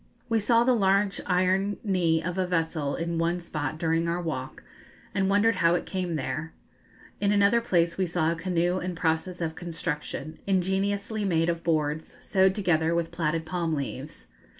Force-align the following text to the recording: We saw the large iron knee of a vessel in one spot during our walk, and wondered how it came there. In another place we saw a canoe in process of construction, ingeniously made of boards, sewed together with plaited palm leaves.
We 0.29 0.39
saw 0.39 0.63
the 0.63 0.73
large 0.73 1.21
iron 1.27 1.77
knee 1.83 2.23
of 2.23 2.39
a 2.39 2.47
vessel 2.47 2.95
in 2.95 3.19
one 3.19 3.39
spot 3.39 3.77
during 3.77 4.07
our 4.07 4.19
walk, 4.19 4.63
and 5.13 5.29
wondered 5.29 5.57
how 5.57 5.75
it 5.75 5.85
came 5.85 6.15
there. 6.15 6.53
In 7.19 7.31
another 7.31 7.61
place 7.61 7.99
we 7.99 8.07
saw 8.07 8.31
a 8.31 8.35
canoe 8.35 8.79
in 8.79 8.95
process 8.95 9.41
of 9.41 9.53
construction, 9.53 10.39
ingeniously 10.47 11.23
made 11.23 11.49
of 11.49 11.61
boards, 11.63 12.17
sewed 12.19 12.55
together 12.55 12.95
with 12.95 13.11
plaited 13.11 13.45
palm 13.45 13.75
leaves. 13.75 14.25